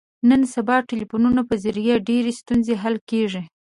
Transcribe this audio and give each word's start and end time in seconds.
نن 0.29 0.41
سبا 0.53 0.75
د 0.81 0.87
ټلیفون 0.89 1.23
په 1.49 1.55
ذریعه 1.63 1.95
ډېرې 2.09 2.31
ستونزې 2.39 2.75
حل 2.81 2.95
کېږي. 3.09 3.41